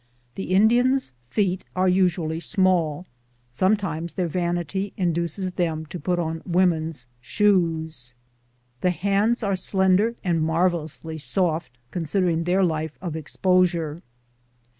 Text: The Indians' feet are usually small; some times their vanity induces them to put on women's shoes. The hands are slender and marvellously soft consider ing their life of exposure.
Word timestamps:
The 0.33 0.45
Indians' 0.51 1.13
feet 1.29 1.63
are 1.75 1.87
usually 1.87 2.39
small; 2.39 3.05
some 3.51 3.77
times 3.77 4.13
their 4.13 4.25
vanity 4.25 4.93
induces 4.97 5.51
them 5.51 5.85
to 5.85 5.99
put 5.99 6.17
on 6.17 6.41
women's 6.43 7.05
shoes. 7.21 8.15
The 8.79 8.89
hands 8.89 9.43
are 9.43 9.55
slender 9.55 10.15
and 10.23 10.41
marvellously 10.41 11.19
soft 11.19 11.77
consider 11.91 12.29
ing 12.29 12.45
their 12.45 12.63
life 12.63 12.97
of 12.99 13.15
exposure. 13.15 14.01